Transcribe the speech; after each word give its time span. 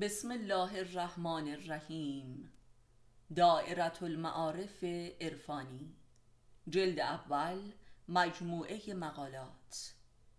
بسم 0.00 0.30
الله 0.30 0.78
الرحمن 0.78 1.48
الرحیم. 1.48 2.52
دائرة 3.36 3.98
المعارف 4.02 4.84
عرفانی. 5.20 5.96
جلد 6.68 7.00
اول 7.00 7.72
مجموعه 8.08 8.94
مقالات. 8.94 9.94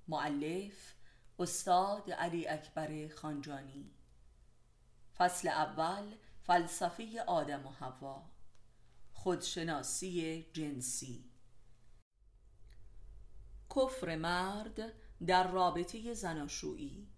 معلف 0.08 0.96
استاد 1.39 2.12
علی 2.12 2.47
اکبر 2.47 3.08
خانجانی. 3.16 3.92
فصل 5.17 5.47
اول 5.47 6.15
فلسفه 6.44 7.24
آدم 7.28 7.65
و 7.65 7.70
هوا 7.70 8.29
خودشناسی 9.13 10.46
جنسی. 10.54 11.31
کفر 13.76 14.15
مرد 14.15 14.94
در 15.28 15.51
رابطه 15.51 16.13
زناشویی. 16.13 17.12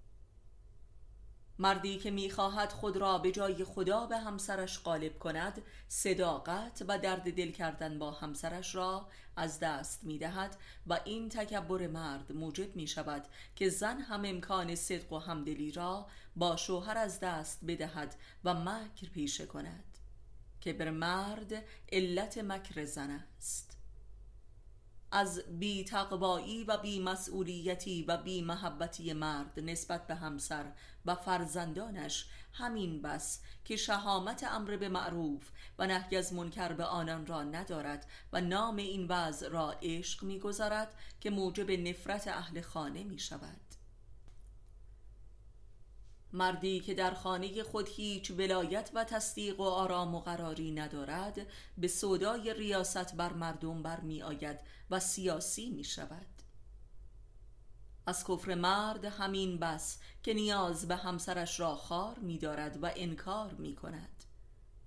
مردی 1.60 1.98
که 1.98 2.12
می‌خواهد 2.12 2.72
خود 2.72 2.98
را 2.98 3.18
به 3.18 3.32
جای 3.32 3.64
خدا 3.64 4.06
به 4.06 4.18
همسرش 4.18 4.80
غالب 4.80 5.20
کند 5.20 5.62
صداقت 5.88 6.86
و 6.88 7.00
درد 7.00 7.36
دل 7.36 7.52
کردن 7.52 8.00
با 8.00 8.12
همسرش 8.12 8.76
را 8.76 9.08
از 9.36 9.60
دست 9.60 10.04
می‌دهد 10.04 10.58
و 10.88 11.00
این 11.06 11.30
تکبر 11.30 11.88
مرد 11.88 12.32
موجب 12.32 12.76
می 12.76 12.88
شود 12.88 13.26
که 13.56 13.70
زن 13.70 14.02
هم 14.02 14.26
امکان 14.26 14.76
صدق 14.76 15.14
و 15.14 15.18
همدلی 15.18 15.72
را 15.72 16.08
با 16.36 16.56
شوهر 16.56 16.98
از 16.98 17.20
دست 17.20 17.60
بدهد 17.68 18.16
و 18.44 18.54
مکر 18.54 19.10
پیشه 19.10 19.46
کند 19.46 19.84
که 20.62 20.74
بر 20.74 20.90
مرد 20.90 21.64
علت 21.92 22.38
مکر 22.38 22.86
زن 22.86 23.10
است. 23.38 23.75
از 25.12 25.44
بی 25.60 25.84
تقوایی 25.84 26.64
و 26.64 26.78
بی 26.78 27.00
مسئولیتی 27.00 28.04
و 28.04 28.18
بی 28.18 28.42
محبتی 28.42 29.14
مرد 29.14 29.60
نسبت 29.60 30.08
به 30.08 30.16
همسر 30.16 30.72
و 31.06 31.16
فرزندانش 31.16 32.26
همین 32.54 33.02
بس 33.02 33.42
که 33.66 33.76
شهامت 33.76 34.44
امر 34.44 34.78
به 34.78 34.90
معروف 34.90 35.50
و 35.80 35.88
نهی 35.88 36.18
از 36.18 36.34
منکر 36.34 36.74
به 36.74 36.86
آنان 36.86 37.26
را 37.26 37.44
ندارد 37.44 38.08
و 38.34 38.42
نام 38.42 38.76
این 38.76 39.08
وضع 39.08 39.50
را 39.50 39.72
عشق 39.82 40.24
می‌گذارد 40.24 40.96
که 41.22 41.30
موجب 41.30 41.72
نفرت 41.72 42.28
اهل 42.28 42.62
خانه 42.62 43.04
می 43.04 43.20
شود 43.20 43.62
مردی 46.36 46.80
که 46.80 46.94
در 46.94 47.14
خانه 47.14 47.64
خود 47.64 47.90
هیچ 47.90 48.32
ولایت 48.32 48.92
و 48.94 49.04
تصدیق 49.04 49.60
و 49.60 49.64
آرام 49.64 50.16
و 50.16 50.20
قراری 50.20 50.72
ندارد 50.72 51.48
به 51.78 51.88
صدای 51.88 52.54
ریاست 52.54 53.16
بر 53.16 53.34
مردم 53.34 53.84
برمی 53.84 54.22
آید 54.24 54.60
و 54.92 55.00
سیاسی 55.00 55.70
می 55.70 55.84
شود 55.84 56.28
از 58.06 58.24
کفر 58.28 58.56
مرد 58.56 59.06
همین 59.06 59.60
بس 59.60 60.00
که 60.24 60.34
نیاز 60.34 60.88
به 60.88 60.96
همسرش 60.96 61.60
را 61.60 61.76
خار 61.76 62.20
می 62.20 62.38
دارد 62.38 62.84
و 62.84 62.92
انکار 62.96 63.54
می 63.54 63.76
کند 63.76 64.24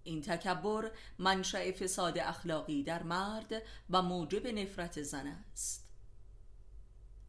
این 0.04 0.22
تکبر 0.22 0.90
منشأ 1.18 1.72
فساد 1.72 2.18
اخلاقی 2.18 2.82
در 2.82 3.02
مرد 3.02 3.62
و 3.90 4.02
موجب 4.02 4.46
نفرت 4.46 5.02
زن 5.02 5.26
است. 5.26 5.87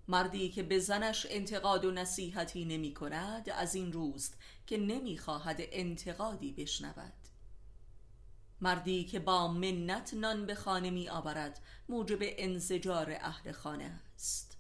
مردی 0.09 0.49
که 0.49 0.63
به 0.63 0.79
زنش 0.79 1.27
انتقاد 1.29 1.85
و 1.85 1.91
نصیحتی 1.91 2.65
نمی 2.65 2.93
کند 2.93 3.49
از 3.49 3.75
این 3.75 3.93
روست 3.93 4.37
که 4.67 4.77
نمی 4.77 5.17
خواهد 5.17 5.57
انتقادی 5.59 6.51
بشنود. 6.51 7.13
مردی 8.61 9.03
که 9.03 9.19
با 9.19 9.47
منت 9.47 10.13
نان 10.13 10.45
به 10.45 10.55
خانه 10.55 10.89
می 10.89 11.09
آورد 11.09 11.61
موجب 11.89 12.17
انزجار 12.21 13.11
اهل 13.11 13.51
خانه 13.51 13.99
است. 14.15 14.57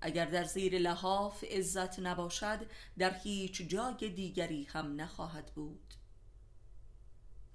اگر 0.00 0.24
در 0.24 0.44
زیر 0.44 0.78
لحاف 0.78 1.44
عزت 1.44 1.98
نباشد 1.98 2.66
در 2.98 3.14
هیچ 3.14 3.62
جای 3.62 4.10
دیگری 4.10 4.64
هم 4.64 5.00
نخواهد 5.00 5.52
بود. 5.54 5.94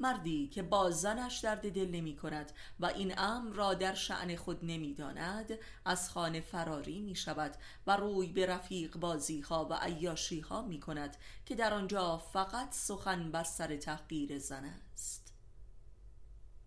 مردی 0.03 0.47
که 0.47 0.63
با 0.63 0.91
زنش 0.91 1.39
درد 1.39 1.71
دل 1.71 1.89
نمی 1.89 2.15
کند 2.15 2.51
و 2.79 2.85
این 2.85 3.19
امر 3.19 3.55
را 3.55 3.73
در 3.73 3.93
شعن 3.93 4.35
خود 4.35 4.59
نمی 4.65 4.93
داند 4.93 5.59
از 5.85 6.09
خانه 6.09 6.41
فراری 6.41 7.01
می 7.01 7.15
شود 7.15 7.55
و 7.87 7.97
روی 7.97 8.27
به 8.27 8.45
رفیق 8.45 8.97
بازی 8.97 9.41
ها 9.41 9.67
و 9.69 9.73
عیاشی 9.73 10.39
ها 10.39 10.61
می 10.61 10.79
کند 10.79 11.17
که 11.45 11.55
در 11.55 11.73
آنجا 11.73 12.17
فقط 12.17 12.71
سخن 12.71 13.31
بر 13.31 13.43
سر 13.43 13.77
تحقیر 13.77 14.39
زن 14.39 14.65
است. 14.93 15.33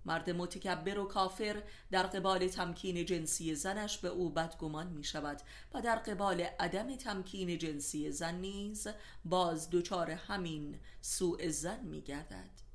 مرد 0.05 0.31
متکبر 0.31 0.99
و 0.99 1.05
کافر 1.05 1.63
در 1.91 2.03
قبال 2.03 2.49
تمکین 2.49 3.05
جنسی 3.05 3.55
زنش 3.55 3.99
به 3.99 4.09
او 4.09 4.31
بدگمان 4.31 4.87
می 4.87 5.05
شود 5.05 5.43
و 5.75 5.81
در 5.81 5.97
قبال 5.97 6.41
عدم 6.41 6.97
تمکین 6.97 7.59
جنسی 7.59 8.11
زن 8.11 8.35
نیز 8.35 8.89
باز 9.25 9.71
دچار 9.71 10.11
همین 10.11 10.81
سوء 11.01 11.49
زن 11.49 11.81
می 11.81 12.01
گردد. 12.03 12.66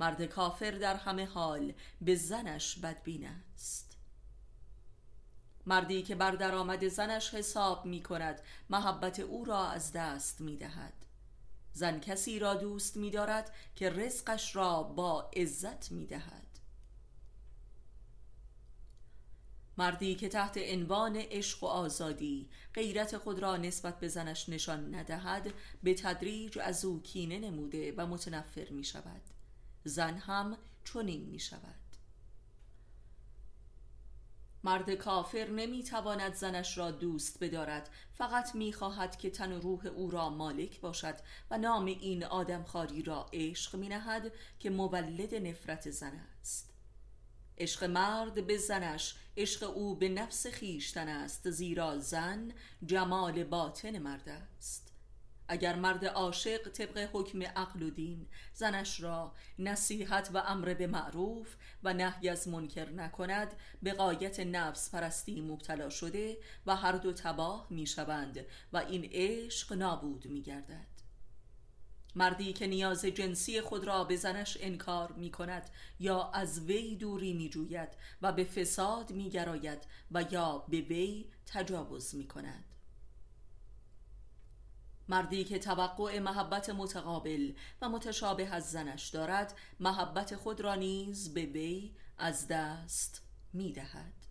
مرد 0.00 0.24
کافر 0.24 0.70
در 0.70 0.96
همه 0.96 1.26
حال 1.26 1.72
به 2.00 2.14
زنش 2.14 2.78
بدبین 2.78 3.26
است. 3.26 3.96
مردی 5.66 6.02
که 6.02 6.14
بر 6.14 6.30
درآمد 6.30 6.88
زنش 6.88 7.34
حساب 7.34 7.86
می 7.86 8.02
کند 8.02 8.40
محبت 8.70 9.20
او 9.20 9.44
را 9.44 9.68
از 9.68 9.92
دست 9.92 10.40
می 10.40 10.56
دهد 10.56 10.92
زن 11.72 12.00
کسی 12.00 12.38
را 12.38 12.54
دوست 12.54 12.96
می 12.96 13.10
دارد 13.10 13.54
که 13.76 13.90
رزقش 13.90 14.56
را 14.56 14.82
با 14.82 15.30
عزت 15.36 15.92
می 15.92 16.06
دهد 16.06 16.44
مردی 19.78 20.14
که 20.14 20.28
تحت 20.28 20.58
عنوان 20.58 21.16
عشق 21.16 21.64
و 21.64 21.66
آزادی 21.66 22.48
غیرت 22.74 23.18
خود 23.18 23.38
را 23.38 23.56
نسبت 23.56 24.00
به 24.00 24.08
زنش 24.08 24.48
نشان 24.48 24.94
ندهد 24.94 25.54
به 25.82 25.94
تدریج 25.94 26.58
از 26.58 26.84
او 26.84 27.02
کینه 27.02 27.38
نموده 27.38 27.94
و 27.96 28.06
متنفر 28.06 28.68
می 28.70 28.84
شود 28.84 29.33
زن 29.84 30.16
هم 30.16 30.58
چنین 30.84 31.24
می 31.24 31.38
شود. 31.38 31.74
مرد 34.64 34.94
کافر 34.94 35.50
نمی 35.50 35.82
تواند 35.82 36.34
زنش 36.34 36.78
را 36.78 36.90
دوست 36.90 37.44
بدارد. 37.44 37.90
فقط 38.12 38.54
می 38.54 38.72
خواهد 38.72 39.16
که 39.16 39.30
تن 39.30 39.52
و 39.52 39.60
روح 39.60 39.86
او 39.86 40.10
را 40.10 40.30
مالک 40.30 40.80
باشد 40.80 41.14
و 41.50 41.58
نام 41.58 41.84
این 41.84 42.24
آدمخواری 42.24 43.02
را 43.02 43.26
عشق 43.32 43.76
می 43.76 43.88
نهد 43.88 44.32
که 44.58 44.70
مولد 44.70 45.34
نفرت 45.34 45.90
زن 45.90 46.20
است. 46.40 46.74
عشق 47.58 47.84
مرد 47.84 48.46
به 48.46 48.56
زنش 48.56 49.14
عشق 49.36 49.76
او 49.76 49.96
به 49.96 50.08
نفس 50.08 50.46
خیشتن 50.46 51.08
است 51.08 51.50
زیرا 51.50 51.98
زن 51.98 52.52
جمال 52.86 53.44
باطن 53.44 53.98
مرد 53.98 54.28
است. 54.28 54.93
اگر 55.48 55.76
مرد 55.76 56.04
عاشق 56.04 56.68
طبق 56.68 57.08
حکم 57.12 57.42
عقل 57.42 57.82
و 57.82 57.90
دین 57.90 58.26
زنش 58.54 59.00
را 59.00 59.34
نصیحت 59.58 60.30
و 60.34 60.38
امر 60.38 60.74
به 60.74 60.86
معروف 60.86 61.56
و 61.82 61.94
نهی 61.94 62.28
از 62.28 62.48
منکر 62.48 62.90
نکند 62.90 63.54
به 63.82 63.92
قایت 63.92 64.40
نفس 64.40 64.90
پرستی 64.90 65.40
مبتلا 65.40 65.88
شده 65.88 66.38
و 66.66 66.76
هر 66.76 66.92
دو 66.92 67.12
تباه 67.12 67.66
می 67.70 67.86
شوند 67.86 68.46
و 68.72 68.76
این 68.76 69.08
عشق 69.12 69.72
نابود 69.72 70.26
می 70.26 70.42
گردد 70.42 70.94
مردی 72.16 72.52
که 72.52 72.66
نیاز 72.66 73.04
جنسی 73.04 73.60
خود 73.60 73.84
را 73.84 74.04
به 74.04 74.16
زنش 74.16 74.58
انکار 74.60 75.12
می 75.12 75.30
کند 75.30 75.70
یا 76.00 76.30
از 76.30 76.60
وی 76.60 76.96
دوری 76.96 77.32
می 77.32 77.48
جوید 77.48 77.88
و 78.22 78.32
به 78.32 78.44
فساد 78.44 79.12
می 79.12 79.30
گراید 79.30 79.82
و 80.10 80.24
یا 80.30 80.58
به 80.68 80.80
وی 80.80 81.30
تجاوز 81.46 82.14
می 82.14 82.28
کند 82.28 82.73
مردی 85.08 85.44
که 85.44 85.58
توقع 85.58 86.18
محبت 86.18 86.70
متقابل 86.70 87.52
و 87.82 87.88
متشابه 87.88 88.48
از 88.54 88.70
زنش 88.70 89.08
دارد 89.08 89.54
محبت 89.80 90.36
خود 90.36 90.60
را 90.60 90.74
نیز 90.74 91.34
به 91.34 91.46
وی 91.46 91.94
از 92.18 92.48
دست 92.48 93.22
می 93.52 93.72
دهد 93.72 94.23